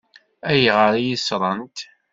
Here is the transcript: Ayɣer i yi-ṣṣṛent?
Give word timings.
Ayɣer 0.51 0.93
i 0.95 1.01
yi-ṣṣṛent? 1.07 1.77